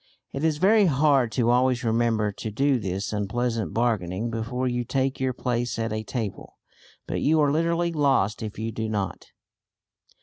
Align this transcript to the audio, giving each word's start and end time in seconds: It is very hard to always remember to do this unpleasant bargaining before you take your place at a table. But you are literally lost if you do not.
It 0.33 0.43
is 0.43 0.57
very 0.57 0.87
hard 0.87 1.31
to 1.33 1.51
always 1.51 1.83
remember 1.83 2.31
to 2.31 2.49
do 2.49 2.79
this 2.79 3.13
unpleasant 3.13 3.71
bargaining 3.71 4.31
before 4.31 4.67
you 4.67 4.83
take 4.83 5.19
your 5.19 5.31
place 5.31 5.77
at 5.77 5.93
a 5.93 6.01
table. 6.01 6.57
But 7.05 7.21
you 7.21 7.39
are 7.39 7.51
literally 7.51 7.91
lost 7.91 8.41
if 8.41 8.57
you 8.57 8.71
do 8.71 8.89
not. 8.89 9.27